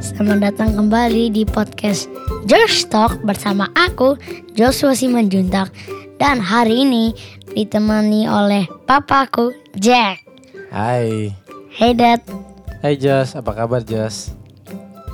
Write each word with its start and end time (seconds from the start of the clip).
Selamat 0.00 0.52
datang 0.52 0.74
kembali 0.74 1.30
di 1.30 1.42
podcast 1.44 2.10
Josh 2.44 2.84
Talk 2.88 3.22
bersama 3.22 3.70
aku 3.72 4.18
Joshua 4.52 4.92
Simanjuntak 4.92 5.70
dan 6.16 6.40
hari 6.40 6.82
ini 6.82 7.14
ditemani 7.52 8.26
oleh 8.26 8.66
papaku 8.84 9.54
Jack. 9.78 10.20
Hai. 10.68 11.32
Hey 11.70 11.92
Dad, 11.92 12.24
Hai 12.80 12.96
Jas, 12.96 13.36
apa 13.36 13.52
kabar 13.52 13.80
Jas? 13.80 14.32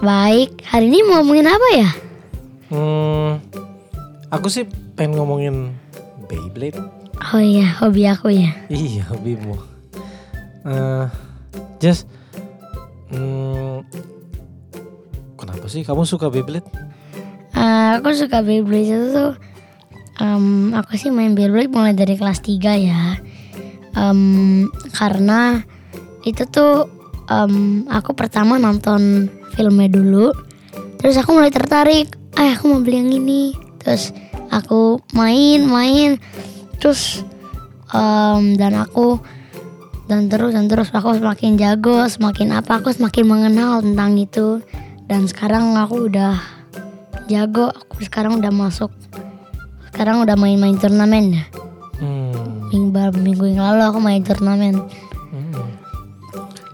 baik. 0.03 0.63
Hari 0.65 0.91
ini 0.91 1.01
mau 1.05 1.23
ngomongin 1.23 1.47
apa 1.47 1.69
ya? 1.75 1.91
Hmm, 2.71 3.31
aku 4.31 4.47
sih 4.49 4.67
pengen 4.95 5.15
ngomongin 5.15 5.55
Beyblade. 6.27 6.79
Oh 7.31 7.39
iya, 7.39 7.71
hobi 7.79 8.07
aku 8.07 8.35
ya. 8.35 8.51
Iya, 8.67 9.07
hobimu. 9.11 9.55
Eh, 10.65 11.07
Jas, 11.79 12.07
hmm, 13.11 13.83
kenapa 15.53 15.69
sih? 15.69 15.85
Kamu 15.85 16.09
suka 16.09 16.33
Beyblade? 16.33 16.65
Eh, 17.53 17.89
aku 18.01 18.17
suka 18.17 18.41
Beyblade 18.41 18.89
itu 18.89 19.07
tuh 19.13 19.33
em, 20.17 20.73
aku 20.73 20.97
sih 20.97 21.13
main 21.13 21.37
Beyblade 21.37 21.69
mulai 21.69 21.93
dari 21.93 22.17
kelas 22.17 22.41
3 22.41 22.73
ya. 22.81 23.21
Em, 23.93 24.65
karena 24.97 25.61
itu 26.25 26.49
tuh 26.49 26.89
em, 27.29 27.85
aku 27.93 28.17
pertama 28.17 28.57
nonton 28.57 29.29
filmnya 29.53 29.93
dulu 29.93 30.33
terus 30.97 31.21
aku 31.21 31.37
mulai 31.37 31.53
tertarik. 31.53 32.09
Eh 32.41 32.57
aku 32.57 32.73
mau 32.73 32.81
beli 32.81 33.05
yang 33.05 33.13
ini. 33.13 33.53
Terus 33.77 34.17
aku 34.49 35.05
main 35.13 35.69
main. 35.69 36.17
Terus 36.81 37.21
em, 37.93 38.57
dan 38.57 38.73
aku 38.81 39.21
dan 40.09 40.33
terus 40.33 40.57
dan 40.57 40.65
terus. 40.65 40.89
Aku 40.97 41.13
semakin 41.13 41.61
jago 41.61 42.09
semakin 42.09 42.57
apa 42.57 42.81
aku 42.81 42.89
semakin 42.89 43.29
mengenal 43.29 43.85
tentang 43.85 44.17
itu 44.17 44.65
dan 45.13 45.29
sekarang 45.29 45.77
aku 45.77 46.09
udah 46.09 46.41
jago. 47.29 47.69
Aku 47.69 48.01
sekarang 48.01 48.41
udah 48.41 48.49
masuk. 48.49 48.89
Sekarang 49.93 50.25
udah 50.25 50.41
main-main 50.41 50.81
turnamen. 50.81 51.37
Ya 51.37 51.45
Hmm, 52.03 52.67
minggu 52.73 53.15
minggu 53.23 53.47
yang 53.55 53.63
lalu 53.63 53.83
aku 53.87 53.99
main 54.03 54.25
turnamen. 54.27 54.75
Hmm. 55.31 55.69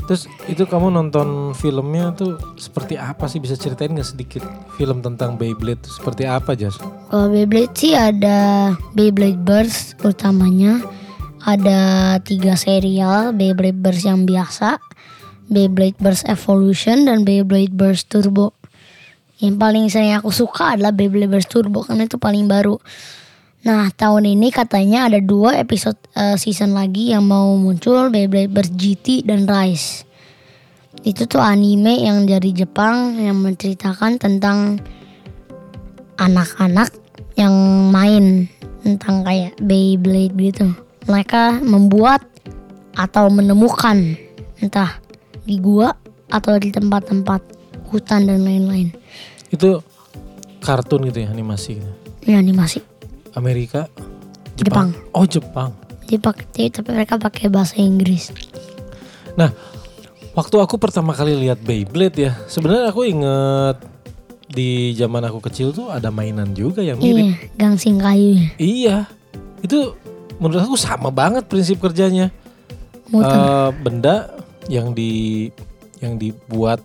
Terus 0.08 0.24
itu 0.48 0.64
kamu 0.64 0.88
nonton 0.88 1.52
filmnya 1.52 2.16
tuh 2.16 2.40
seperti 2.56 2.96
apa 2.96 3.28
sih? 3.28 3.42
Bisa 3.42 3.58
ceritain 3.58 3.92
nggak 3.92 4.06
sedikit 4.06 4.40
film 4.78 5.04
tentang 5.04 5.36
Beyblade 5.36 5.84
tuh 5.84 5.92
seperti 5.92 6.24
apa 6.24 6.56
Jas? 6.56 6.80
kalau 7.10 7.28
Beyblade 7.28 7.74
sih 7.76 7.92
ada 7.92 8.72
Beyblade 8.94 9.42
Burst 9.42 9.98
utamanya. 10.06 10.80
Ada 11.44 12.16
tiga 12.24 12.56
serial 12.56 13.36
Beyblade 13.36 13.76
Burst 13.76 14.08
yang 14.08 14.24
biasa 14.24 14.87
Beyblade 15.48 15.96
Burst 16.00 16.28
Evolution 16.28 17.08
dan 17.08 17.24
Beyblade 17.24 17.72
Burst 17.72 18.12
Turbo 18.12 18.54
yang 19.38 19.56
paling 19.56 19.88
sering 19.88 20.14
aku 20.14 20.28
suka 20.30 20.76
adalah 20.76 20.92
Beyblade 20.92 21.32
Burst 21.32 21.50
Turbo 21.50 21.82
karena 21.82 22.04
itu 22.04 22.20
paling 22.20 22.46
baru 22.46 22.76
Nah 23.66 23.90
tahun 23.90 24.38
ini 24.38 24.54
katanya 24.54 25.10
ada 25.10 25.18
dua 25.18 25.58
episode 25.58 25.98
eh, 26.14 26.38
season 26.38 26.78
lagi 26.78 27.10
yang 27.10 27.26
mau 27.26 27.58
muncul 27.58 28.06
Beyblade 28.06 28.52
Burst 28.52 28.74
GT 28.78 29.26
dan 29.26 29.50
Rise. 29.50 30.06
Itu 31.02 31.26
tuh 31.26 31.42
anime 31.42 32.06
yang 32.06 32.26
dari 32.26 32.54
Jepang 32.54 33.18
yang 33.18 33.42
menceritakan 33.42 34.18
tentang 34.22 34.78
anak-anak 36.18 36.94
yang 37.34 37.54
main 37.90 38.46
tentang 38.86 39.26
kayak 39.26 39.58
Beyblade 39.58 40.34
gitu. 40.38 40.70
Mereka 41.10 41.60
membuat 41.60 42.22
atau 42.94 43.30
menemukan 43.30 44.18
entah 44.62 45.02
di 45.48 45.56
gua 45.56 45.96
atau 46.28 46.60
di 46.60 46.68
tempat-tempat 46.68 47.40
hutan 47.88 48.28
dan 48.28 48.44
lain-lain. 48.44 48.92
Itu 49.48 49.80
kartun 50.60 51.08
gitu 51.08 51.24
ya, 51.24 51.32
animasi 51.32 51.80
gitu. 51.80 51.92
Ini 52.28 52.36
animasi 52.36 52.84
Amerika, 53.32 53.88
Jepang. 54.60 54.92
Oh 55.16 55.24
Jepang. 55.24 55.72
dipakai 56.08 56.72
tapi 56.72 56.88
mereka 56.96 57.20
pakai 57.20 57.52
bahasa 57.52 57.76
Inggris. 57.76 58.32
Nah, 59.36 59.52
waktu 60.32 60.56
aku 60.56 60.80
pertama 60.80 61.12
kali 61.12 61.36
lihat 61.36 61.60
Beyblade 61.60 62.16
ya, 62.16 62.32
sebenarnya 62.48 62.88
aku 62.88 63.04
inget 63.04 63.76
di 64.48 64.96
zaman 64.96 65.20
aku 65.28 65.44
kecil 65.44 65.76
tuh 65.76 65.92
ada 65.92 66.08
mainan 66.08 66.56
juga 66.56 66.80
yang 66.80 66.96
mirip. 66.96 67.28
Iya, 67.28 67.32
gangsing 67.60 68.00
kayu 68.00 68.40
ya. 68.40 68.48
Iya, 68.56 68.96
itu 69.60 69.92
menurut 70.40 70.64
aku 70.64 70.80
sama 70.80 71.12
banget 71.12 71.44
prinsip 71.44 71.76
kerjanya. 71.76 72.32
Muter. 73.12 73.36
Eh, 73.36 73.70
benda 73.84 74.32
yang 74.68 74.92
di 74.92 75.48
yang 75.98 76.14
dibuat 76.20 76.78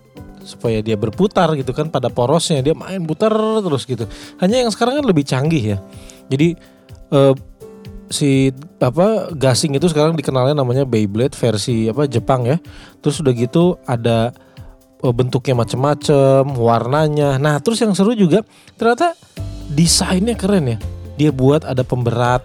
supaya 0.44 0.84
dia 0.84 1.00
berputar 1.00 1.56
gitu 1.56 1.72
kan 1.72 1.88
pada 1.88 2.12
porosnya 2.12 2.60
dia 2.60 2.76
main 2.76 3.00
putar 3.08 3.32
terus 3.64 3.88
gitu. 3.88 4.04
Hanya 4.44 4.64
yang 4.64 4.72
sekarang 4.74 5.00
kan 5.00 5.06
lebih 5.08 5.24
canggih 5.24 5.76
ya. 5.76 5.78
Jadi 6.28 6.56
eh, 7.14 7.34
si 8.12 8.52
apa 8.84 9.32
gasing 9.32 9.80
itu 9.80 9.88
sekarang 9.88 10.14
dikenalnya 10.20 10.54
namanya 10.54 10.84
Beyblade 10.84 11.36
versi 11.36 11.88
apa 11.88 12.08
Jepang 12.12 12.44
ya. 12.44 12.58
Terus 13.00 13.24
udah 13.24 13.34
gitu 13.36 13.80
ada 13.88 14.36
eh, 15.00 15.14
bentuknya 15.16 15.56
macem-macem, 15.56 16.44
warnanya. 16.60 17.40
Nah 17.40 17.64
terus 17.64 17.80
yang 17.80 17.96
seru 17.96 18.12
juga 18.12 18.44
ternyata 18.76 19.16
desainnya 19.72 20.36
keren 20.36 20.76
ya. 20.76 20.78
Dia 21.16 21.32
buat 21.32 21.64
ada 21.64 21.86
pemberat 21.88 22.44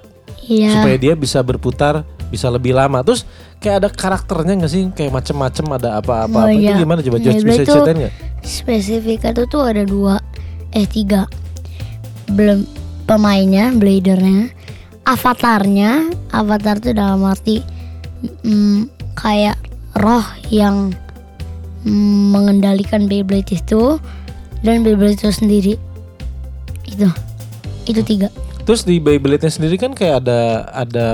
Iya. 0.49 0.81
supaya 0.81 0.97
dia 0.97 1.13
bisa 1.13 1.45
berputar 1.45 2.09
bisa 2.33 2.49
lebih 2.49 2.73
lama. 2.73 3.05
Terus 3.05 3.29
kayak 3.59 3.77
ada 3.85 3.89
karakternya 3.91 4.55
nggak 4.65 4.73
sih? 4.73 4.83
Kayak 4.95 5.13
macem-macem 5.23 5.67
ada 5.75 5.99
apa-apa. 5.99 6.39
Oh, 6.39 6.47
apa. 6.47 6.55
iya. 6.55 6.75
Itu 6.75 6.87
gimana 6.87 7.01
coba 7.03 7.19
George 7.19 7.43
Beyblade 7.43 7.63
bisa 7.63 7.73
ceritain 7.75 7.97
nggak? 7.99 8.15
Spesifiknya 8.43 9.31
tuh 9.35 9.47
tuh 9.51 9.63
ada 9.67 9.83
dua, 9.83 10.15
eh 10.73 10.87
tiga. 10.87 11.27
Belum 12.31 12.65
pemainnya, 13.09 13.75
bladernya, 13.75 14.53
avatarnya, 15.09 16.13
avatar 16.31 16.77
tuh 16.79 16.93
dalam 16.95 17.25
arti 17.25 17.65
mm, 18.45 19.15
kayak 19.17 19.57
roh 19.99 20.25
yang 20.53 20.95
mm, 21.83 22.23
mengendalikan 22.31 23.11
Beyblade 23.11 23.51
itu 23.59 23.99
dan 24.63 24.87
Beyblade 24.87 25.19
itu 25.19 25.33
sendiri. 25.33 25.75
Itu, 26.87 27.09
itu 27.89 28.01
tiga. 28.07 28.29
Terus 28.69 28.85
di 28.85 29.01
Beyblade-nya 29.01 29.49
sendiri 29.49 29.81
kan 29.81 29.97
kayak 29.97 30.29
ada 30.29 30.69
ada 30.77 31.07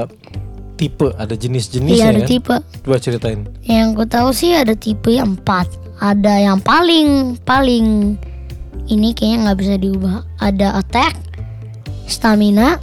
tipe, 0.75 1.09
ada 1.15 1.35
jenis-jenisnya 1.35 1.97
Iya 1.97 2.07
ada 2.11 2.23
kan? 2.25 2.31
tipe. 2.31 2.57
Coba 2.83 2.97
ceritain. 2.99 3.41
Yang 3.65 3.89
ku 3.95 4.05
tahu 4.07 4.29
sih 4.35 4.53
ada 4.55 4.75
tipe 4.75 5.15
yang 5.15 5.39
empat. 5.39 5.71
Ada 6.03 6.43
yang 6.43 6.59
paling 6.59 7.39
paling 7.47 8.19
ini 8.91 9.15
kayaknya 9.15 9.51
nggak 9.51 9.59
bisa 9.63 9.75
diubah. 9.79 10.17
Ada 10.43 10.83
attack, 10.83 11.15
stamina, 12.11 12.77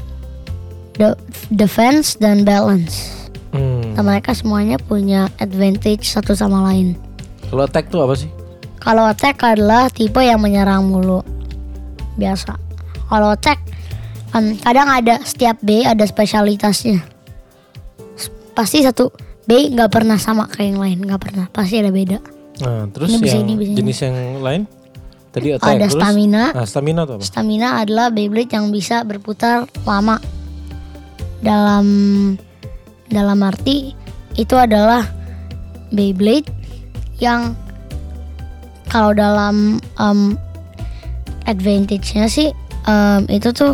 de- 0.96 1.19
defense 1.51 2.16
dan 2.18 2.47
balance. 2.47 3.28
Hmm. 3.51 3.94
Nah, 4.00 4.03
mereka 4.07 4.31
semuanya 4.31 4.80
punya 4.80 5.28
advantage 5.44 6.07
satu 6.07 6.31
sama 6.31 6.63
lain. 6.72 6.96
Kalau 7.51 7.68
attack 7.68 7.91
tuh 7.91 8.00
apa 8.00 8.16
sih? 8.16 8.31
Kalau 8.80 9.03
attack 9.06 9.44
adalah 9.44 9.91
tipe 9.91 10.24
yang 10.24 10.40
menyerang 10.40 10.88
mulu. 10.88 11.19
Biasa. 12.16 12.56
Kalau 13.12 13.35
attack 13.35 13.59
kan 14.31 14.56
kadang 14.63 14.88
ada 14.88 15.19
setiap 15.28 15.59
B 15.59 15.84
ada 15.84 16.07
spesialitasnya. 16.07 17.03
Pasti 18.51 18.84
satu 18.84 19.09
B 19.47 19.72
nggak 19.73 19.89
pernah 19.89 20.17
sama 20.22 20.45
kayak 20.47 20.67
yang 20.75 20.79
lain, 20.79 20.97
nggak 21.01 21.22
pernah. 21.22 21.45
Pasti 21.50 21.81
ada 21.81 21.89
beda. 21.89 22.17
Nah, 22.62 22.85
terus 22.94 23.09
Ini 23.09 23.17
bisa 23.17 23.35
yang 23.41 23.47
ini, 23.50 23.53
bisa 23.57 23.69
ini. 23.72 23.78
jenis 23.81 23.97
yang 24.06 24.17
lain? 24.44 24.62
Tadi 25.31 25.47
attack. 25.56 25.71
Ada 25.71 25.88
terus? 25.88 25.95
stamina. 25.98 26.44
Nah, 26.51 26.65
stamina 26.68 27.01
tuh 27.07 27.13
apa? 27.18 27.24
Stamina 27.24 27.68
adalah 27.81 28.07
Beyblade 28.12 28.51
yang 28.51 28.68
bisa 28.69 29.01
berputar 29.07 29.65
lama. 29.88 30.19
Dalam 31.42 31.86
dalam 33.09 33.39
arti 33.42 33.95
itu 34.38 34.56
adalah 34.59 35.07
Beyblade 35.89 36.48
yang 37.18 37.57
kalau 38.92 39.15
dalam 39.15 39.80
em, 39.98 40.36
advantage-nya 41.48 42.27
sih 42.27 42.51
em, 42.86 43.21
itu 43.31 43.50
tuh 43.56 43.74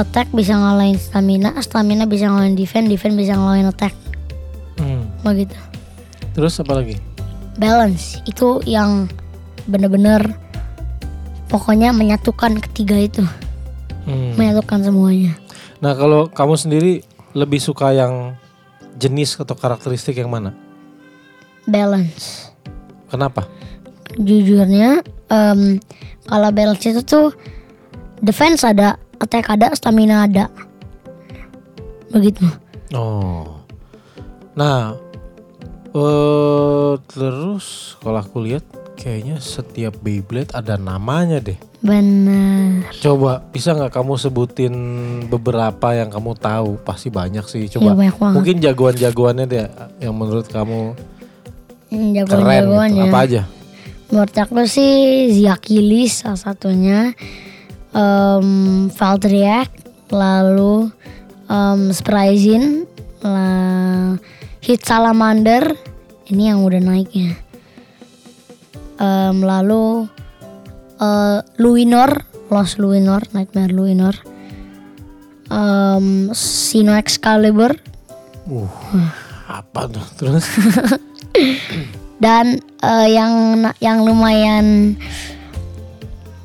attack 0.00 0.32
bisa 0.32 0.56
ngalahin 0.56 0.96
stamina, 0.96 1.54
stamina 1.60 2.08
bisa 2.08 2.26
ngalahin 2.26 2.56
defense, 2.56 2.88
defense 2.88 3.16
bisa 3.16 3.36
ngalahin 3.36 3.68
attack. 3.68 3.94
Hmm. 4.80 5.06
Begitu. 5.22 5.56
Terus 6.32 6.56
apa 6.58 6.80
lagi? 6.80 6.96
Balance 7.60 8.24
itu 8.24 8.64
yang 8.64 9.06
bener-bener 9.68 10.32
pokoknya 11.52 11.92
menyatukan 11.92 12.58
ketiga 12.64 12.96
itu. 12.96 13.24
Hmm. 14.08 14.32
menyatukan 14.34 14.80
semuanya. 14.80 15.36
Nah, 15.84 15.92
kalau 15.92 16.26
kamu 16.32 16.54
sendiri 16.56 16.92
lebih 17.36 17.60
suka 17.60 17.92
yang 17.92 18.34
jenis 18.96 19.36
atau 19.38 19.54
karakteristik 19.54 20.16
yang 20.16 20.32
mana? 20.32 20.56
Balance. 21.68 22.50
Kenapa? 23.12 23.46
Jujurnya, 24.18 25.04
em, 25.30 25.78
kalau 26.26 26.50
balance 26.50 26.84
itu 26.88 27.04
tuh 27.04 27.30
defense 28.24 28.66
ada, 28.66 28.98
attack 29.20 29.46
ada, 29.48 29.70
stamina 29.72 30.24
ada. 30.24 30.48
Begitu. 32.10 32.42
Oh. 32.90 33.62
Nah, 34.52 34.98
eh 35.90 36.92
terus 37.06 37.94
kalau 37.98 38.18
aku 38.18 38.42
lihat 38.42 38.64
kayaknya 38.96 39.38
setiap 39.38 39.94
Beyblade 40.00 40.50
ada 40.52 40.74
namanya 40.74 41.38
deh. 41.38 41.56
Benar. 41.80 42.92
Coba 43.00 43.40
bisa 43.46 43.72
nggak 43.72 43.88
kamu 43.90 44.12
sebutin 44.16 44.74
beberapa 45.26 45.94
yang 45.94 46.12
kamu 46.12 46.36
tahu? 46.36 46.76
Pasti 46.82 47.08
banyak 47.08 47.46
sih. 47.46 47.64
Ya, 47.64 47.78
Coba 47.78 47.96
banyak 47.96 48.16
banget. 48.16 48.34
mungkin 48.36 48.56
jagoan-jagoannya 48.60 49.46
deh 49.46 49.64
yang 50.00 50.12
menurut 50.12 50.44
kamu 50.46 50.92
Hmm, 51.90 52.14
keren 52.14 52.22
Jagoan-jagoan 52.22 52.88
gitu. 52.88 52.98
ya. 52.98 53.06
Apa 53.08 53.18
aja? 53.24 53.42
Menurut 54.10 54.34
aku 54.36 54.54
sih 54.64 54.92
Ziakilis 55.32 56.22
salah 56.22 56.38
satunya. 56.38 57.14
Um, 57.90 58.86
Valdriak, 58.94 59.70
lalu 60.14 60.90
um, 61.50 61.90
Spryzin, 61.90 62.86
Hit 64.60 64.86
Salamander, 64.86 65.74
ini 66.30 66.48
yang 66.48 66.62
udah 66.62 66.80
naiknya. 66.80 67.36
Em, 69.00 69.40
lalu 69.40 70.08
eh, 71.00 71.40
Luinor, 71.56 72.24
Lost 72.52 72.76
Luinor, 72.80 73.24
Nightmare 73.32 73.72
Luinor. 73.72 74.16
Um, 75.50 76.30
Sino 76.30 76.94
Excalibur 76.94 77.74
Uh, 78.50 78.66
apa 79.46 79.86
tuh? 79.86 80.06
Terus? 80.18 80.42
dan 82.24 82.58
eh, 82.82 83.08
yang 83.14 83.62
yang 83.78 84.02
lumayan 84.02 84.98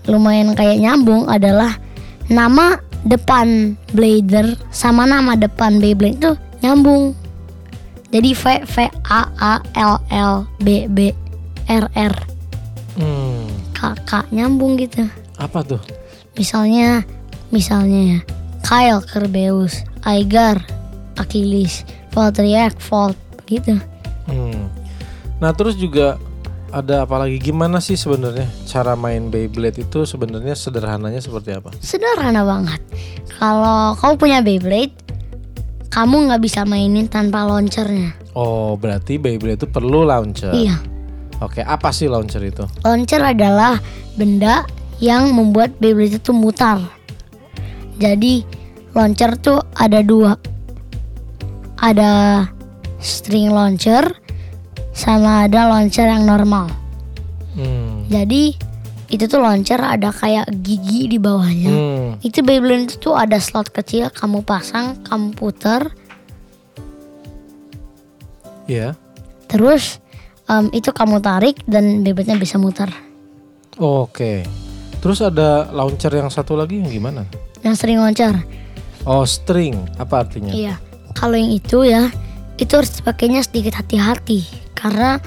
lumayan 0.05 0.53
kayak 0.53 0.77
nyambung 0.77 1.25
adalah 1.25 1.77
nama 2.25 2.77
depan 3.03 3.77
Blader 3.93 4.57
sama 4.69 5.05
nama 5.05 5.37
depan 5.37 5.77
Beyblade 5.77 6.17
itu 6.17 6.31
nyambung. 6.59 7.13
Jadi 8.09 8.31
V 8.31 8.43
V 8.63 8.75
A 9.05 9.21
A 9.35 9.53
L 9.75 9.95
L 10.09 10.33
B 10.57 10.87
B 10.87 11.11
R 11.67 11.85
R 11.91 12.15
Hmm, 12.95 13.51
K 13.75 13.79
K 14.07 14.23
nyambung 14.31 14.79
gitu. 14.79 15.03
apa 15.35 15.59
tuh? 15.61 15.81
Misalnya 16.33 17.03
misalnya 17.51 18.01
ya 18.07 18.19
Kyle 18.63 19.03
Kerbeus, 19.03 19.83
Aigar, 20.01 20.63
Achilles, 21.15 21.83
Valtriac, 22.09 22.79
Volt 22.87 23.19
gitu. 23.45 23.75
Hmm. 24.25 24.71
Nah 25.43 25.51
terus 25.51 25.75
juga 25.75 26.15
ada 26.71 27.05
apa 27.05 27.15
lagi? 27.21 27.37
Gimana 27.37 27.77
sih 27.79 27.95
sebenarnya 27.95 28.49
cara 28.65 28.93
main 28.93 29.29
Beyblade 29.29 29.83
itu 29.83 30.03
sebenarnya 30.03 30.53
sederhananya 30.53 31.21
seperti 31.21 31.55
apa? 31.55 31.69
Sederhana 31.79 32.41
banget. 32.43 32.81
Kalau 33.35 33.93
kau 33.95 34.15
punya 34.15 34.41
Beyblade, 34.41 34.93
kamu 35.89 36.27
nggak 36.31 36.41
bisa 36.43 36.63
mainin 36.63 37.07
tanpa 37.07 37.45
launchernya. 37.47 38.15
Oh 38.35 38.75
berarti 38.75 39.15
Beyblade 39.15 39.63
itu 39.63 39.67
perlu 39.69 40.03
launcher. 40.03 40.51
Iya, 40.51 40.75
Oke 41.39 41.59
apa 41.59 41.91
sih 41.91 42.07
launcher 42.07 42.39
itu? 42.43 42.63
launcher 42.83 43.19
adalah 43.19 43.79
benda 44.15 44.63
yang 44.99 45.31
membuat 45.31 45.75
Beyblade 45.79 46.19
itu 46.19 46.31
mutar. 46.35 46.79
Jadi 47.95 48.43
launcher 48.91 49.35
tuh 49.39 49.59
ada 49.75 50.03
dua. 50.03 50.35
Ada 51.75 52.43
string 52.99 53.51
launcher 53.51 54.07
sama 54.95 55.43
ada 55.43 55.67
launcher 55.67 56.07
yang 56.07 56.23
normal. 56.23 56.71
Hmm. 57.59 58.07
Jadi 58.07 58.55
itu 59.11 59.23
tuh 59.27 59.43
launcher 59.43 59.77
ada 59.77 60.09
kayak 60.09 60.49
gigi 60.63 61.11
di 61.11 61.19
bawahnya. 61.19 61.69
Hmm. 61.69 62.07
Itu 62.23 62.41
Beyblade 62.41 62.89
itu 62.89 62.95
tuh 62.97 63.13
ada 63.13 63.37
slot 63.37 63.69
kecil, 63.69 64.09
kamu 64.09 64.41
pasang, 64.41 65.03
kamu 65.03 65.35
puter, 65.35 65.91
Ya. 68.65 68.97
terus 69.45 70.01
em, 70.49 70.73
itu 70.73 70.89
kamu 70.89 71.21
tarik 71.21 71.61
dan 71.69 72.01
Beyblade-nya 72.01 72.41
bisa 72.41 72.57
muter. 72.57 72.89
Oke. 73.77 74.41
Terus 75.03 75.21
ada 75.21 75.69
launcher 75.69 76.09
yang 76.09 76.33
satu 76.33 76.57
lagi 76.57 76.81
yang 76.81 76.89
gimana? 76.89 77.29
Yang 77.61 77.75
sering 77.85 78.01
launcher. 78.01 78.33
Oh 79.05 79.21
string. 79.21 79.77
Apa 80.01 80.25
artinya? 80.25 80.49
Iya. 80.49 80.81
Kalau 81.13 81.37
yang 81.37 81.53
itu 81.53 81.85
ya, 81.85 82.09
itu 82.57 82.73
harus 82.73 82.89
dipakainya 82.97 83.45
sedikit 83.45 83.77
hati-hati 83.77 84.64
karena 84.85 85.17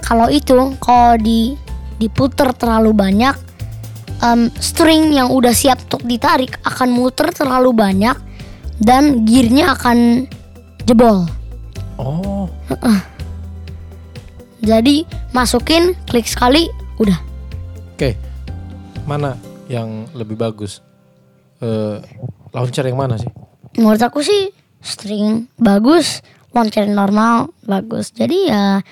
kalau 0.00 0.32
itu 0.32 0.56
kalau 0.80 1.20
di 1.20 1.52
diputer 2.00 2.56
terlalu 2.56 2.96
banyak, 2.96 3.36
em, 4.24 4.48
string 4.56 5.12
yang 5.12 5.28
udah 5.28 5.52
siap 5.52 5.84
untuk 5.84 6.08
ditarik 6.08 6.56
akan 6.64 6.88
muter 6.96 7.28
terlalu 7.30 7.76
banyak 7.76 8.16
dan 8.80 9.28
gearnya 9.28 9.76
akan 9.76 10.24
jebol. 10.88 11.28
Oh. 12.00 12.48
Jadi 14.62 15.04
masukin, 15.36 15.92
klik 16.08 16.24
sekali, 16.24 16.72
udah. 16.96 17.18
Oke. 17.94 18.16
Mana 19.04 19.36
yang 19.66 20.06
lebih 20.14 20.38
bagus? 20.38 20.80
Eh, 21.58 21.98
launcher 22.54 22.86
yang 22.86 22.98
mana 22.98 23.18
sih? 23.18 23.30
Menurut 23.78 24.02
aku 24.02 24.22
sih 24.22 24.54
string 24.78 25.50
bagus, 25.58 26.22
launcher 26.54 26.86
normal 26.86 27.50
bagus. 27.66 28.14
Jadi 28.14 28.50
ya 28.50 28.82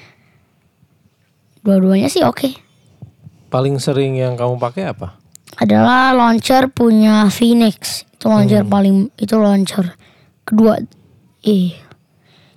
dua-duanya 1.71 2.11
sih 2.11 2.27
oke. 2.27 2.51
Paling 3.47 3.79
sering 3.79 4.19
yang 4.19 4.35
kamu 4.35 4.59
pakai 4.59 4.91
apa? 4.91 5.15
Adalah 5.55 6.11
launcher 6.11 6.67
punya 6.67 7.31
Phoenix. 7.31 8.03
Itu 8.19 8.27
launcher 8.27 8.67
paling 8.67 9.15
itu 9.15 9.35
launcher 9.39 9.95
kedua. 10.43 10.83
Eh. 11.47 11.79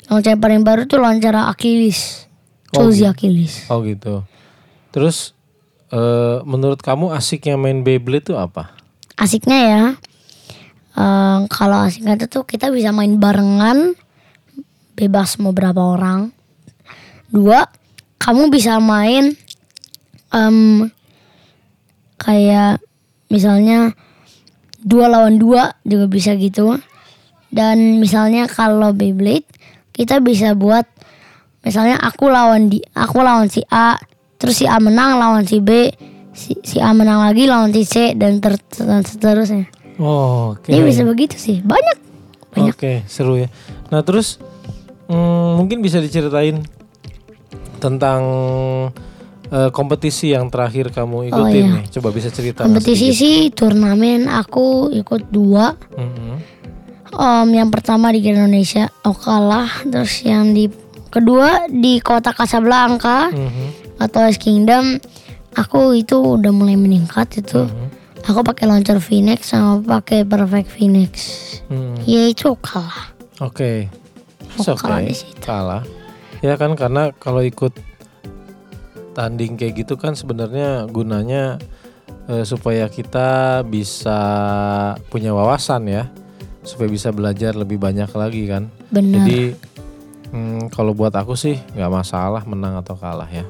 Launcher 0.09 0.33
paling 0.41 0.65
baru 0.65 0.89
tuh 0.89 0.97
launcher 0.97 1.37
Achilles. 1.37 2.25
Oh, 2.73 2.89
gitu. 2.89 3.05
Achilles. 3.05 3.53
Oh 3.69 3.85
gitu. 3.85 4.25
Terus 4.89 5.37
eh, 5.93 6.41
menurut 6.41 6.81
kamu 6.81 7.13
asiknya 7.13 7.53
main 7.53 7.85
Beyblade 7.85 8.33
itu 8.33 8.35
apa? 8.37 8.73
Asiknya 9.13 9.59
ya. 9.61 9.83
eh, 10.97 11.39
kalau 11.53 11.85
asiknya 11.85 12.17
itu 12.17 12.25
tuh 12.29 12.43
kita 12.49 12.73
bisa 12.73 12.89
main 12.89 13.21
barengan 13.21 13.93
bebas 14.97 15.37
mau 15.41 15.53
berapa 15.53 15.81
orang. 15.81 16.29
Dua, 17.33 17.65
kamu 18.23 18.47
bisa 18.47 18.79
main 18.79 19.35
em, 20.31 20.87
kayak 22.23 22.79
misalnya 23.27 23.91
dua 24.79 25.11
lawan 25.11 25.35
dua 25.35 25.75
juga 25.83 26.07
bisa 26.07 26.31
gitu. 26.39 26.79
Dan 27.53 28.01
misalnya 28.01 28.49
kalau 28.49 28.95
Beyblade 28.95 29.45
kita 29.93 30.23
bisa 30.23 30.57
buat 30.57 30.87
misalnya 31.61 32.01
aku 32.01 32.31
lawan 32.31 32.71
di 32.71 32.79
aku 32.95 33.21
lawan 33.21 33.51
si 33.51 33.61
A, 33.69 33.99
terus 34.39 34.63
si 34.63 34.65
A 34.65 34.79
menang 34.79 35.19
lawan 35.19 35.45
si 35.45 35.61
B, 35.61 35.91
si, 36.33 36.57
si 36.65 36.81
A 36.81 36.95
menang 36.95 37.21
lagi 37.21 37.45
lawan 37.45 37.69
si 37.75 37.85
C 37.85 38.17
dan, 38.17 38.41
ter, 38.41 38.57
dan 38.81 39.05
seterusnya. 39.05 39.69
Oh, 40.01 40.57
oke. 40.57 40.73
Dia 40.73 40.81
bisa 40.81 41.05
begitu 41.05 41.37
sih. 41.37 41.61
Banyak. 41.61 41.97
Banyak. 42.57 42.73
Oke, 42.73 43.05
seru 43.05 43.37
ya. 43.37 43.53
Nah, 43.93 44.01
terus 44.01 44.41
mm, 45.05 45.61
mungkin 45.61 45.85
bisa 45.85 46.01
diceritain 46.01 46.65
tentang 47.77 48.21
eh, 49.49 49.69
kompetisi 49.69 50.33
yang 50.33 50.49
terakhir 50.49 50.89
kamu 50.89 51.29
ikutin 51.29 51.53
iya. 51.53 51.73
nih. 51.79 51.85
Coba 51.99 52.09
bisa 52.09 52.29
cerita. 52.29 52.65
Kompetisi 52.65 53.13
sih 53.13 53.37
turnamen 53.49 54.25
aku 54.25 54.89
ikut 54.89 55.29
dua. 55.29 55.77
Mhm. 55.93 56.33
Om 57.13 57.49
yang 57.53 57.69
pertama 57.69 58.09
di 58.09 58.25
Indonesia 58.25 58.89
oh 59.05 59.13
kalah. 59.13 59.69
Terus 59.85 60.25
yang 60.25 60.51
di 60.51 60.65
kedua 61.13 61.69
di 61.69 62.01
kota 62.01 62.33
Casablanca 62.33 63.29
Mhm. 63.29 64.01
atau 64.01 64.25
Ice 64.25 64.41
Kingdom 64.41 64.97
aku 65.53 65.93
itu 65.93 66.17
udah 66.17 66.49
mulai 66.49 66.73
meningkat 66.73 67.37
itu. 67.37 67.61
Mhm. 67.61 68.01
Aku 68.23 68.39
pakai 68.41 68.65
launcher 68.65 68.97
Phoenix 68.97 69.51
sama 69.51 69.83
pakai 69.83 70.23
Perfect 70.23 70.71
Phoenix. 70.71 71.11
Hmm, 71.67 71.99
Ya 72.07 72.31
itu 72.31 72.55
kalah. 72.57 73.11
Oke. 73.43 73.91
It's 74.55 74.63
Oh, 74.65 74.79
kalah 74.79 75.03
okay. 75.03 75.11
di 75.11 75.15
situ. 75.19 75.37
Kalah. 75.43 75.83
Ya 76.43 76.59
kan 76.59 76.75
karena 76.75 77.15
kalau 77.15 77.39
ikut 77.39 77.71
tanding 79.15 79.55
kayak 79.55 79.87
gitu 79.87 79.95
kan 79.95 80.11
sebenarnya 80.11 80.91
gunanya 80.91 81.55
eh, 82.27 82.43
supaya 82.43 82.91
kita 82.91 83.63
bisa 83.63 84.19
punya 85.07 85.31
wawasan 85.31 85.87
ya. 85.87 86.11
Supaya 86.67 86.91
bisa 86.91 87.15
belajar 87.15 87.55
lebih 87.55 87.79
banyak 87.79 88.11
lagi 88.11 88.43
kan. 88.51 88.67
Benar. 88.91 89.23
Jadi 89.23 89.55
hmm, 90.35 90.67
kalau 90.75 90.91
buat 90.91 91.15
aku 91.15 91.39
sih 91.39 91.55
nggak 91.79 91.91
masalah 91.95 92.43
menang 92.43 92.75
atau 92.75 92.99
kalah 92.99 93.31
ya. 93.31 93.47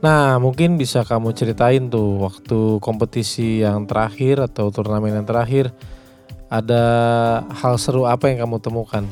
Nah 0.00 0.40
mungkin 0.40 0.80
bisa 0.80 1.04
kamu 1.04 1.36
ceritain 1.36 1.92
tuh 1.92 2.24
waktu 2.24 2.80
kompetisi 2.80 3.60
yang 3.60 3.84
terakhir 3.84 4.48
atau 4.48 4.72
turnamen 4.72 5.12
yang 5.12 5.28
terakhir 5.28 5.76
ada 6.48 6.82
hal 7.52 7.76
seru 7.76 8.08
apa 8.08 8.32
yang 8.32 8.48
kamu 8.48 8.64
temukan? 8.64 9.04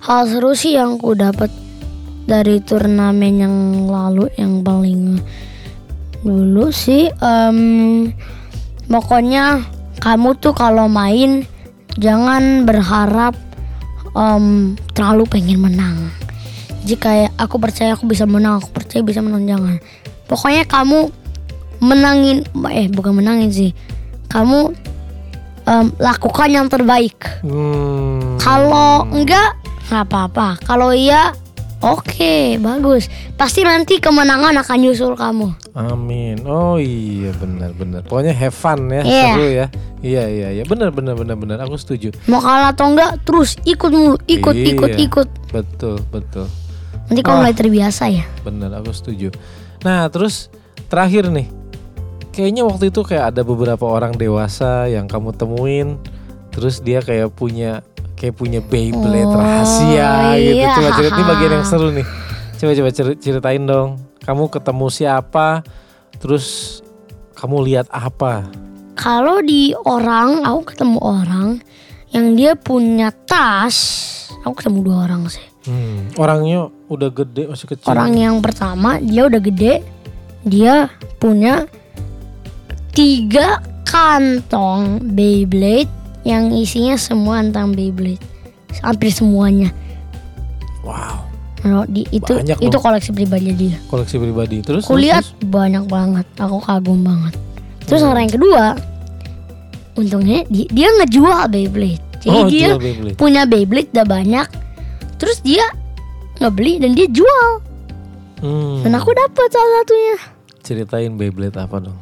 Hal 0.00 0.24
seru 0.32 0.56
sih 0.56 0.80
yang 0.80 0.96
aku 0.96 1.12
dapat 1.12 1.63
dari 2.24 2.60
turnamen 2.64 3.34
yang 3.40 3.56
lalu 3.88 4.32
yang 4.40 4.64
paling 4.64 5.20
dulu 6.24 6.72
sih 6.72 7.12
em, 7.20 8.08
pokoknya 8.88 9.60
kamu 10.00 10.36
tuh 10.40 10.56
kalau 10.56 10.88
main 10.88 11.44
jangan 12.00 12.64
berharap 12.64 13.36
em, 14.16 14.74
terlalu 14.96 15.24
pengen 15.28 15.60
menang. 15.60 15.96
Jika 16.84 17.32
aku 17.40 17.56
percaya 17.56 17.96
aku 17.96 18.04
bisa 18.04 18.28
menang, 18.28 18.60
aku 18.60 18.68
percaya 18.68 19.00
bisa 19.00 19.24
menang 19.24 19.48
jangan. 19.48 19.80
Pokoknya 20.28 20.68
kamu 20.68 21.08
menangin 21.84 22.44
eh 22.72 22.88
bukan 22.88 23.20
menangin 23.20 23.50
sih 23.52 23.70
kamu 24.32 24.72
em, 25.68 25.86
lakukan 26.00 26.48
yang 26.48 26.66
terbaik 26.72 27.16
Hmm. 27.44 28.40
kalau 28.40 29.04
enggak 29.12 29.52
nggak 29.92 30.04
apa-apa 30.08 30.56
kalau 30.64 30.96
iya 30.96 31.36
oke 31.84 32.36
bagus 32.58 33.06
pasti 33.34 33.60
nanti 33.60 34.00
kemenangan 34.00 34.56
akan 34.56 34.78
nyusul 34.80 35.14
kamu 35.14 35.52
Amin. 35.74 36.38
Oh 36.46 36.78
iya 36.78 37.34
benar 37.34 37.74
benar. 37.74 38.06
Pokoknya 38.06 38.30
have 38.30 38.54
fun 38.54 38.86
ya, 38.86 39.02
Iya. 39.02 39.26
seru 39.26 39.46
ya. 39.50 39.66
Iya 39.98 40.24
iya 40.30 40.48
iya. 40.54 40.62
Benar 40.62 40.94
benar 40.94 41.18
benar 41.18 41.34
benar. 41.34 41.58
Aku 41.66 41.74
setuju. 41.74 42.14
mau 42.30 42.38
kalah 42.38 42.70
atau 42.70 42.94
enggak 42.94 43.18
terus 43.26 43.58
ikut 43.66 43.90
mulu 43.90 44.14
ikut 44.30 44.54
ikut 44.54 44.90
Iya. 44.94 45.02
ikut 45.02 45.28
Betul 45.50 45.98
betul. 46.14 46.46
nanti 47.04 47.20
kamu 47.20 47.34
Wah. 47.34 47.40
mulai 47.42 47.54
terbiasa 47.58 48.06
ya 48.06 48.22
Benar 48.46 48.70
aku 48.78 48.94
setuju. 48.94 49.34
Nah 49.82 50.06
terus 50.06 50.46
terakhir 50.86 51.26
nih, 51.26 51.50
kayaknya 52.30 52.62
waktu 52.62 52.94
itu 52.94 53.02
kayak 53.02 53.34
ada 53.34 53.42
beberapa 53.42 53.82
orang 53.82 54.14
dewasa 54.14 54.86
yang 54.86 55.10
kamu 55.10 55.34
temuin, 55.34 55.98
terus 56.54 56.78
dia 56.78 57.02
kayak 57.02 57.34
punya 57.34 57.82
kayak 58.14 58.34
punya 58.34 58.60
Beyblade 58.60 59.26
Oh, 59.26 59.34
rahasia 59.34 60.34
gitu. 60.36 60.58
iya. 60.58 60.72
Coba 60.72 60.90
cerita 60.94 61.14
ini 61.14 61.24
bagian 61.26 61.52
yang 61.52 61.66
seru 61.66 61.88
nih. 61.90 62.06
Coba 62.54 62.70
coba 62.72 62.90
ceri- 62.90 63.18
ceritain 63.18 63.62
dong. 63.62 63.88
Kamu 64.20 64.48
ketemu 64.48 64.86
siapa? 64.88 65.60
Terus 66.16 66.78
kamu 67.34 67.56
lihat 67.64 67.86
apa? 67.88 68.46
kalau 68.94 69.42
di 69.42 69.74
orang 69.74 70.46
aku 70.46 70.70
ketemu 70.70 71.02
orang 71.02 71.58
yang 72.08 72.38
dia 72.38 72.54
punya 72.54 73.10
tas 73.10 73.74
aku 74.38 74.62
ketemu 74.62 74.78
dua 74.86 74.96
orang 75.02 75.26
sih 75.26 75.42
Hmm, 75.66 76.14
orangnya 76.14 76.70
udah 76.86 77.10
gede 77.10 77.50
masih 77.50 77.66
kecil. 77.66 77.90
Orang 77.90 78.14
yang 78.14 78.38
pertama 78.38 79.00
dia 79.00 79.24
udah 79.24 79.40
gede, 79.40 79.82
dia 80.42 80.86
punya 81.16 81.66
tiga 82.92 83.58
kantong 83.82 85.02
Beyblade 85.10 85.90
yang 86.24 86.50
isinya 86.50 86.96
semua 86.96 87.38
tentang 87.38 87.70
Beyblade, 87.70 88.20
hampir 88.80 89.08
semuanya. 89.10 89.70
Wow, 90.80 91.24
Nah, 91.62 91.84
di, 91.86 92.04
itu 92.10 92.28
Banyak 92.28 92.60
itu 92.60 92.68
dong. 92.70 92.82
koleksi 92.82 93.10
pribadi 93.10 93.48
dia. 93.54 93.76
koleksi 93.86 94.16
pribadi. 94.16 94.60
Terus 94.60 94.84
Kulihat 94.84 95.24
terus, 95.24 95.48
banyak 95.48 95.84
banget, 95.84 96.26
aku 96.36 96.60
kagum 96.60 97.00
banget. 97.00 97.32
Terus 97.82 98.00
Hmm. 98.00 98.10
orang 98.10 98.22
yang 98.24 98.34
kedua, 98.34 98.64
untungnya 99.94 100.44
dia, 100.46 100.66
dia 100.68 100.88
ngejual 100.94 101.48
Beyblade. 101.48 102.04
Jadi 102.20 102.28
Oh, 102.34 102.44
dia 102.46 102.68
Beyblade. 102.74 103.16
punya 103.16 103.42
Beyblade 103.44 103.88
udah 103.90 104.04
banyak, 104.06 104.46
terus 105.16 105.40
dia 105.40 105.64
ngebeli 106.36 106.80
dan 106.80 106.92
dia 106.92 107.06
jual. 107.06 107.50
Hmm, 108.40 108.82
Dan 108.82 108.92
aku 108.92 109.08
dapat 109.10 109.48
salah 109.48 109.72
satunya. 109.80 110.16
ceritain 110.60 111.12
Beyblade 111.14 111.56
apa 111.58 111.76
dong? 111.78 111.96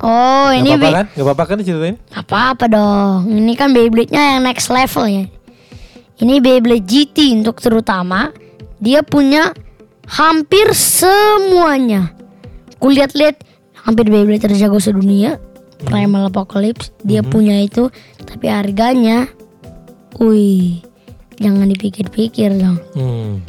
Oh 0.00 0.48
Gak 0.48 0.58
ini 0.64 0.70
apa-apa 0.76 0.90
kan? 0.96 1.06
Gak 1.12 1.24
apa-apa 1.28 1.44
kan 1.44 1.56
diceritain? 1.60 1.96
apa-apa 2.12 2.64
dong. 2.66 3.18
Ini 3.28 3.52
kan 3.52 3.68
Beyblade-nya 3.76 4.36
yang 4.36 4.42
next 4.48 4.72
level 4.72 5.04
ya. 5.04 5.24
Ini 6.20 6.34
Beyblade 6.40 6.84
GT 6.84 7.36
untuk 7.36 7.60
terutama 7.60 8.32
dia 8.80 9.04
punya 9.04 9.52
hampir 10.08 10.72
semuanya. 10.72 12.12
Kulihat-lihat 12.80 13.44
hampir 13.84 14.08
Beyblade 14.08 14.48
terjago 14.48 14.80
sedunia. 14.80 15.36
Primal 15.80 16.28
Apocalypse 16.28 16.92
dia 17.00 17.24
punya 17.24 17.56
itu 17.56 17.88
tapi 18.28 18.52
harganya 18.52 19.32
wih 20.20 20.84
jangan 21.40 21.72
dipikir-pikir 21.72 22.52
dong. 22.56 22.76
Hmm. 22.92 23.40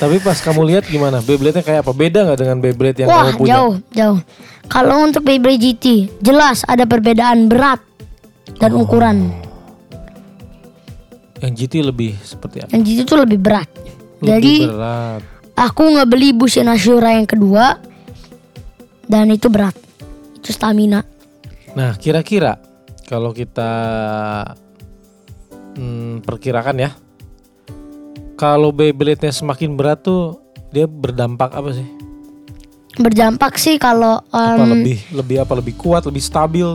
Tapi 0.00 0.16
pas 0.24 0.40
kamu 0.40 0.64
lihat 0.72 0.84
gimana? 0.88 1.20
Beyblade-nya 1.20 1.60
kayak 1.60 1.80
apa? 1.84 1.92
Beda 1.92 2.24
nggak 2.24 2.38
dengan 2.40 2.56
Beyblade 2.60 2.98
yang 3.04 3.08
Wah 3.12 3.28
kamu 3.28 3.38
punya? 3.40 3.52
jauh 3.52 3.74
jauh. 3.92 4.18
Kalau 4.70 5.04
untuk 5.04 5.26
Beyblade 5.26 5.58
GT 5.58 6.10
jelas 6.22 6.62
ada 6.66 6.86
perbedaan 6.86 7.50
berat 7.50 7.82
dan 8.62 8.78
ukuran. 8.78 9.32
Yang 11.42 11.66
GT 11.66 11.74
lebih 11.82 12.14
seperti 12.22 12.62
apa? 12.62 12.70
Yang 12.70 12.82
GT 12.86 12.98
itu 13.02 13.16
lebih 13.18 13.38
berat. 13.42 13.68
Lebih 14.22 14.28
Jadi 14.30 14.54
berat. 14.70 15.22
aku 15.58 15.82
ngebeli 15.98 16.30
Bushin 16.30 16.70
Ashura 16.70 17.18
yang 17.18 17.26
kedua 17.26 17.82
dan 19.10 19.26
itu 19.34 19.50
berat. 19.50 19.74
Itu 20.38 20.54
stamina. 20.54 21.02
Nah, 21.74 21.98
kira-kira 21.98 22.62
kalau 23.10 23.34
kita 23.34 23.70
hmm, 25.74 26.22
perkirakan 26.22 26.76
ya, 26.78 26.90
kalau 28.38 28.70
Beyblade-nya 28.70 29.34
semakin 29.34 29.74
berat 29.74 30.06
tuh 30.06 30.38
dia 30.70 30.86
berdampak 30.86 31.50
apa 31.52 31.74
sih? 31.74 32.01
Berdampak 33.00 33.56
sih 33.56 33.80
kalau 33.80 34.20
Apa 34.28 34.60
em, 34.60 34.68
lebih 34.84 34.98
lebih 35.16 35.36
apa 35.40 35.52
lebih 35.56 35.74
kuat, 35.80 36.04
lebih 36.04 36.20
stabil? 36.20 36.68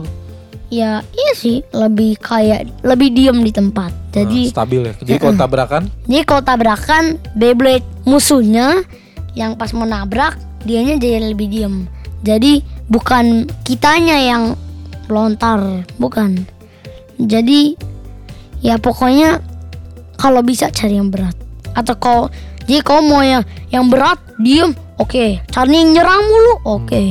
ya 0.68 1.00
iya 1.16 1.32
sih 1.32 1.64
lebih 1.72 2.20
kayak 2.20 2.68
lebih 2.84 3.16
diem 3.16 3.40
di 3.40 3.52
tempat. 3.56 3.92
Nah, 3.92 4.12
Jadi 4.12 4.52
stabil 4.52 4.82
ya. 4.84 4.94
Jadi 5.00 5.18
kalau 5.22 5.36
tabrakan, 5.40 5.84
jadi 6.10 6.24
kalau 6.28 6.44
tabrakan 6.44 7.04
Beyblade 7.40 7.88
musuhnya 8.04 8.84
yang 9.32 9.56
pas 9.56 9.72
mau 9.72 9.88
nabrak 9.88 10.36
dianya 10.68 11.00
jadi 11.00 11.32
lebih 11.32 11.48
diem. 11.48 11.88
Jadi 12.26 12.66
bukan 12.92 13.48
kitanya 13.64 14.20
yang 14.20 14.44
lontar, 15.08 15.88
bukan. 16.02 16.44
Jadi 17.16 17.78
ya 18.60 18.76
pokoknya 18.76 19.40
kalau 20.20 20.44
bisa 20.44 20.68
cari 20.74 21.00
yang 21.00 21.14
berat. 21.14 21.38
Atau 21.78 21.96
kalau 21.96 22.28
jadi 22.68 22.84
kalau 22.84 23.06
mau 23.06 23.24
yang 23.24 23.46
yang 23.72 23.88
berat 23.88 24.20
diem, 24.42 24.76
oke. 24.98 25.25
Cari 25.44 25.74
yang 25.74 25.89
nyerang 25.94 26.22
mulu, 26.22 26.54
oke. 26.63 27.04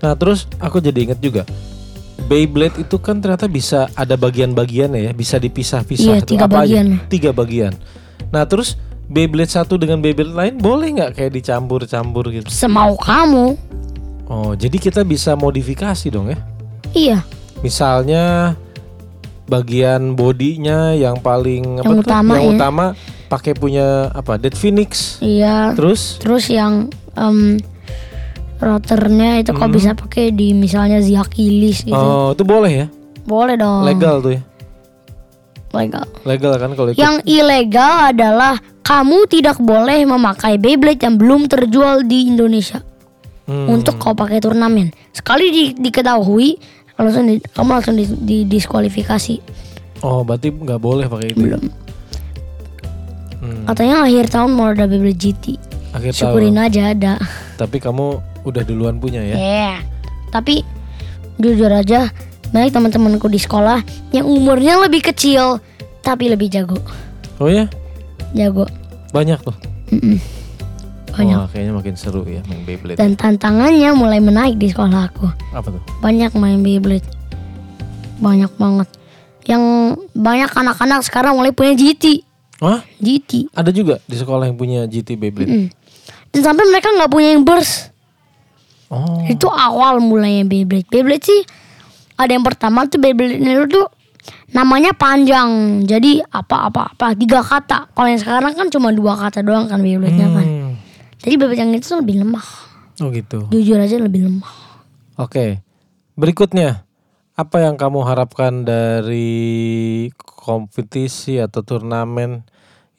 Nah 0.00 0.12
terus 0.12 0.50
aku 0.56 0.78
jadi 0.78 0.98
inget 1.04 1.20
juga 1.20 1.46
Beyblade 2.22 2.78
itu 2.78 2.98
kan 2.98 3.18
ternyata 3.18 3.46
bisa 3.46 3.86
ada 3.92 4.14
bagian-bagiannya 4.14 5.00
ya 5.00 5.12
Bisa 5.12 5.38
dipisah-pisah 5.38 6.02
Iya, 6.12 6.20
tuh. 6.20 6.34
tiga 6.34 6.44
Apa 6.44 6.62
aja? 6.62 6.82
bagian. 6.82 6.86
Tiga 7.06 7.30
bagian 7.30 7.72
Nah 8.28 8.42
terus 8.42 8.74
Beyblade 9.04 9.46
satu 9.48 9.74
dengan 9.74 9.98
Beyblade 9.98 10.30
lain 10.30 10.54
boleh 10.56 10.90
nggak 10.92 11.12
kayak 11.14 11.32
dicampur-campur 11.32 12.30
gitu 12.30 12.46
Semau 12.48 12.94
kamu. 12.96 13.54
Oh 14.26 14.52
jadi 14.52 14.74
kita 14.74 15.02
bisa 15.02 15.34
modifikasi 15.34 16.06
dong 16.08 16.30
ya 16.30 16.38
Iya, 16.90 17.18
Misalnya 17.60 18.54
bagian 19.44 20.14
bodinya 20.14 20.92
yang 20.92 21.18
paling 21.18 21.78
apa 21.78 21.86
Yang 21.86 21.94
tuh? 21.94 22.04
utama 22.04 22.32
yang 22.34 22.44
ya. 22.44 22.52
utama 22.56 22.84
pakai 23.32 23.56
punya 23.56 24.12
apa 24.12 24.36
Dead 24.36 24.52
Phoenix 24.52 25.16
iya. 25.18 25.72
terus 25.72 26.20
Terus 26.20 26.44
yang 26.46 26.86
em, 27.14 27.56
rotornya 28.58 29.40
itu 29.40 29.50
kok 29.50 29.72
bisa 29.72 29.96
pakai 29.96 30.30
di 30.30 30.52
misalnya 30.52 31.00
Ziakilis 31.00 31.82
gitu. 31.82 31.96
oh 31.96 32.30
itu 32.30 32.44
boleh 32.44 32.72
ya 32.74 32.86
Boleh 33.22 33.56
dong. 33.56 33.82
legal 33.82 34.20
tuh 34.20 34.32
ya 34.32 34.42
Legal. 35.72 36.04
legal 36.22 36.52
kan 36.54 36.70
kalau 36.76 36.92
itu 36.92 37.00
Yang 37.00 37.16
ilegal 37.24 38.12
adalah 38.12 38.54
kamu 38.82 39.24
tidak 39.26 39.56
boleh 39.56 40.04
memakai 40.04 40.60
Beyblade 40.60 41.00
yang 41.00 41.16
belum 41.16 41.48
terjual 41.48 42.04
di 42.04 42.28
Indonesia 42.28 42.84
Hmm. 43.42 43.66
untuk 43.68 43.98
kau 43.98 44.14
pakai 44.14 44.38
turnamen. 44.38 44.94
Sekali 45.10 45.50
di- 45.50 45.74
diketahui 45.74 46.54
langsung 46.94 47.26
di- 47.26 47.42
kamu 47.42 47.70
langsung 47.72 47.96
di, 47.96 48.06
di- 48.06 48.46
diskualifikasi. 48.46 49.34
oh 49.98 50.22
berarti 50.22 50.54
nggak 50.54 50.78
boleh 50.78 51.10
pakai 51.10 51.26
itu 51.28 51.42
ya? 51.42 51.58
Belum. 51.58 51.62
Hmm. 53.42 53.66
Katanya 53.66 54.06
akhir 54.06 54.30
tahun 54.30 54.50
mau 54.54 54.70
ada 54.70 54.86
GT. 54.86 55.58
akhir 55.92 56.14
tahun 56.14 56.30
Syukurin 56.30 56.56
aja 56.62 56.94
ada. 56.94 57.14
Tapi 57.58 57.82
kamu 57.82 58.22
udah 58.46 58.62
duluan 58.62 59.02
punya 59.02 59.18
ya? 59.18 59.34
Ya. 59.34 59.74
Tapi 60.30 60.62
jujur 61.42 61.68
aja 61.68 62.08
banyak 62.54 62.70
teman-temanku 62.70 63.26
di 63.26 63.42
sekolah 63.42 63.82
yang 64.14 64.30
umurnya 64.30 64.78
lebih 64.78 65.02
kecil 65.10 65.58
tapi 66.06 66.30
lebih 66.30 66.48
jago. 66.54 66.78
Oh 67.42 67.50
ya, 67.50 67.66
Jago. 68.30 68.70
banyak 69.10 69.38
tuh. 69.42 69.56
Mm-mm. 69.90 70.22
Banyak. 71.12 71.36
Wah, 71.36 71.48
kayaknya 71.52 71.72
makin 71.76 71.94
seru 71.98 72.24
ya 72.24 72.40
main 72.48 72.64
Beyblade. 72.64 72.96
Dan 72.96 73.18
tantangannya 73.18 73.92
mulai 73.92 74.22
menaik 74.22 74.56
di 74.56 74.72
sekolah 74.72 75.12
aku. 75.12 75.28
Apa 75.52 75.68
tuh? 75.68 75.82
Banyak 76.00 76.32
main 76.38 76.64
Beyblade. 76.64 77.04
Banyak 78.22 78.52
banget. 78.56 78.88
Yang 79.44 79.62
banyak 80.16 80.50
anak-anak 80.54 81.00
sekarang 81.04 81.36
mulai 81.36 81.52
punya 81.52 81.76
GT. 81.76 82.24
Wah, 82.62 82.78
GT. 83.02 83.50
ada 83.50 83.74
juga 83.74 83.98
di 84.06 84.14
sekolah 84.14 84.46
yang 84.46 84.54
punya 84.54 84.86
GT 84.86 85.18
Beyblade. 85.18 85.50
Mm. 85.50 85.66
Dan 86.30 86.40
sampai 86.46 86.64
mereka 86.70 86.94
nggak 86.94 87.10
punya 87.10 87.34
yang 87.34 87.42
burst. 87.42 87.90
Oh, 88.86 89.24
Itu 89.26 89.50
awal 89.50 89.98
mulainya 89.98 90.46
Beyblade. 90.46 90.86
Beyblade 90.86 91.24
sih 91.26 91.42
ada 92.14 92.30
yang 92.30 92.46
pertama 92.46 92.86
tuh 92.86 93.02
Beyblade 93.02 93.42
itu 93.42 93.66
tuh 93.66 93.90
namanya 94.54 94.94
panjang. 94.94 95.82
Jadi 95.82 96.22
apa-apa 96.22 96.94
apa 96.94 97.18
tiga 97.18 97.42
kata. 97.42 97.90
Kalau 97.90 98.08
yang 98.08 98.20
sekarang 98.22 98.52
kan 98.54 98.70
cuma 98.70 98.94
dua 98.94 99.18
kata 99.18 99.42
doang 99.42 99.66
kan 99.66 99.82
Beyblade-nya 99.82 100.28
kan. 100.30 100.46
Hmm. 100.46 100.72
Jadi 101.18 101.34
Beyblade 101.34 101.60
yang 101.66 101.72
itu 101.74 101.98
lebih 101.98 102.22
lemah. 102.22 102.46
Oh 103.02 103.10
gitu. 103.10 103.50
Jujur 103.50 103.80
aja 103.82 103.96
lebih 103.98 104.30
lemah. 104.30 104.54
Oke, 105.18 105.60
berikutnya 106.14 106.86
apa 107.32 107.64
yang 107.64 107.80
kamu 107.80 108.04
harapkan 108.04 108.62
dari 108.62 110.08
kompetisi 110.20 111.40
atau 111.40 111.64
turnamen 111.64 112.44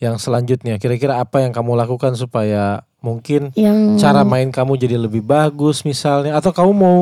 yang 0.02 0.18
selanjutnya? 0.18 0.82
Kira-kira 0.82 1.22
apa 1.22 1.46
yang 1.46 1.54
kamu 1.54 1.78
lakukan 1.78 2.18
supaya 2.18 2.82
mungkin 3.04 3.52
Yang 3.54 4.00
cara 4.02 4.24
main 4.24 4.50
kamu 4.50 4.80
jadi 4.80 4.96
lebih 4.98 5.22
bagus 5.22 5.84
misalnya 5.84 6.40
atau 6.40 6.56
kamu 6.56 6.72
mau 6.72 7.00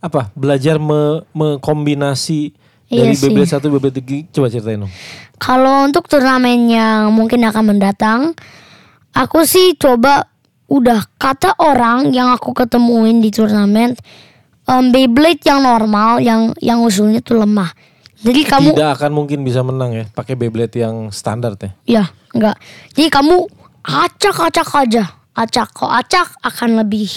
apa 0.00 0.32
belajar 0.36 0.76
me- 0.80 1.24
mengkombinasi 1.32 2.52
Iya 2.90 3.14
dari 3.14 3.46
satu 3.46 3.70
Beyblade 3.70 4.02
tiga 4.02 4.26
coba 4.34 4.50
ceritain 4.50 4.82
dong. 4.82 4.90
Kalau 5.38 5.86
untuk 5.86 6.10
turnamen 6.10 6.66
yang 6.66 7.14
mungkin 7.14 7.46
akan 7.46 7.64
mendatang, 7.70 8.34
aku 9.14 9.46
sih 9.46 9.78
coba 9.78 10.26
udah 10.66 11.06
kata 11.14 11.54
orang 11.62 12.10
yang 12.10 12.34
aku 12.34 12.50
ketemuin 12.50 13.22
di 13.22 13.30
turnamen 13.30 13.94
em, 14.70 14.84
Beyblade 14.94 15.42
yang 15.42 15.60
normal 15.60 16.22
yang 16.22 16.54
yang 16.62 16.78
usulnya 16.80 17.18
tuh 17.18 17.42
lemah. 17.42 17.74
Jadi 18.20 18.44
kamu 18.44 18.76
Tidak 18.76 18.90
akan 19.00 19.10
mungkin 19.16 19.40
bisa 19.42 19.64
menang 19.64 19.96
ya 19.96 20.04
pakai 20.12 20.36
Beyblade 20.36 20.76
yang 20.76 21.08
standar 21.10 21.56
ya. 21.56 21.70
ya 21.88 22.04
enggak. 22.30 22.56
Jadi 22.92 23.08
kamu 23.08 23.36
acak-acak 23.82 24.68
aja. 24.86 25.04
Acak 25.32 25.72
kok 25.72 25.88
acak 25.88 26.36
akan 26.44 26.84
lebih 26.84 27.08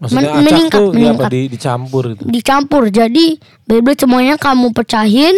Maksudnya 0.00 0.22
men- 0.22 0.32
acak 0.32 0.44
meningkat 0.48 0.80
tuh 0.80 0.88
apa 0.88 0.96
meningkat. 0.96 1.30
di, 1.30 1.40
dicampur 1.52 2.02
gitu. 2.14 2.22
dicampur. 2.24 2.82
Jadi 2.88 3.26
Beyblade 3.68 4.00
semuanya 4.00 4.34
kamu 4.40 4.72
pecahin, 4.72 5.36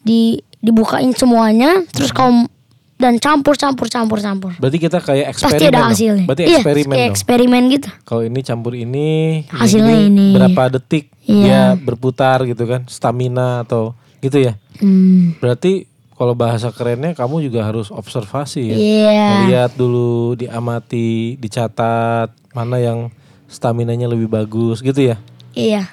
di 0.00 0.40
dibukain 0.64 1.12
semuanya, 1.12 1.84
terus 1.92 2.08
kamu 2.08 2.48
dan 2.94 3.18
campur 3.18 3.58
campur 3.58 3.90
campur 3.90 4.18
campur. 4.22 4.52
Berarti 4.56 4.78
kita 4.78 5.02
kayak 5.02 5.34
eksperimen. 5.34 5.58
Pasti 5.58 5.66
ada 5.66 5.74
dong. 5.76 5.88
hasilnya. 5.90 6.24
Berarti 6.30 6.42
iya, 6.42 6.56
eksperimen 6.56 6.94
kayak 6.94 7.10
eksperimen 7.10 7.62
gitu. 7.74 7.88
Kalau 8.06 8.22
ini 8.22 8.40
campur 8.40 8.72
ini, 8.74 9.08
Hasilnya 9.50 9.96
ini. 9.98 10.28
berapa 10.32 10.78
detik 10.78 11.10
Iya. 11.24 11.42
dia 11.42 11.60
berputar 11.74 12.44
gitu 12.44 12.64
kan, 12.64 12.84
stamina 12.86 13.64
atau 13.64 13.96
gitu 14.20 14.38
ya. 14.40 14.54
Hmm. 14.78 15.34
Berarti 15.40 15.88
kalau 16.14 16.38
bahasa 16.38 16.70
kerennya 16.70 17.12
kamu 17.12 17.42
juga 17.42 17.66
harus 17.66 17.90
observasi 17.90 18.62
ya. 18.70 18.76
Iya. 18.78 19.28
Lihat 19.50 19.72
dulu, 19.74 20.38
diamati, 20.38 21.34
dicatat 21.36 22.30
mana 22.54 22.78
yang 22.78 23.10
staminanya 23.50 24.06
lebih 24.06 24.30
bagus 24.30 24.78
gitu 24.80 25.10
ya. 25.10 25.16
Iya. 25.52 25.90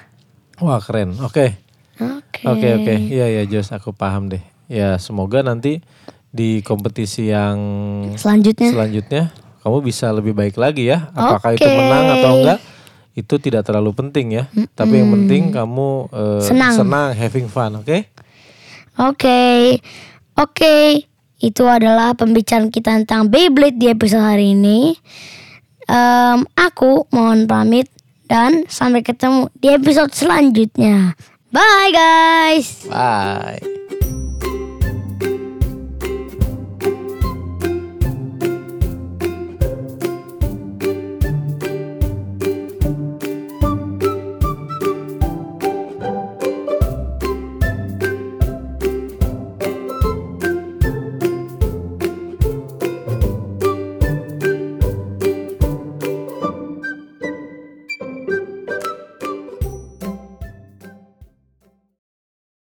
Wah 0.62 0.78
keren. 0.78 1.18
Oke. 1.18 1.58
Oke. 1.98 2.40
Oke 2.46 2.68
oke. 2.78 2.94
Iya 3.10 3.26
ya 3.28 3.42
Jos, 3.44 3.74
aku 3.74 3.90
paham 3.90 4.30
deh. 4.30 4.42
Ya 4.70 4.96
semoga 4.96 5.42
nanti 5.42 5.82
di 6.32 6.64
kompetisi 6.64 7.28
yang 7.28 7.56
Selanjutnya. 8.16 8.72
selanjutnya 8.72 9.22
kamu 9.62 9.78
bisa 9.84 10.10
lebih 10.10 10.34
baik 10.34 10.58
lagi 10.58 10.90
ya. 10.90 11.12
Apakah 11.14 11.54
itu 11.54 11.62
Oke. 11.62 11.76
menang 11.78 12.06
atau 12.18 12.30
enggak? 12.42 12.58
Itu 13.12 13.36
tidak 13.38 13.62
terlalu 13.68 13.94
penting 13.94 14.34
ya. 14.34 14.44
Tapi 14.74 15.04
yang 15.04 15.12
penting 15.14 15.54
kamu 15.54 15.88
eh, 16.10 16.42
Senang. 16.42 17.14
having 17.14 17.46
fun, 17.46 17.78
oke? 17.78 17.98
Oke. 18.98 19.78
Oke. 20.34 21.06
Itu 21.38 21.66
adalah 21.66 22.14
pembicaraan 22.18 22.74
kita 22.74 23.02
tentang 23.02 23.30
Beyblade 23.30 23.78
di 23.78 23.86
episode 23.90 24.22
hari 24.22 24.54
ini. 24.54 24.94
Em, 25.90 26.38
aku 26.54 27.06
mohon 27.10 27.46
pamit 27.50 27.90
dan 28.30 28.64
sampai 28.70 29.02
ketemu 29.02 29.50
di 29.58 29.68
episode 29.74 30.14
selanjutnya. 30.14 31.18
Bye 31.52 31.90
guys. 31.92 32.86
Bye. 32.88 33.81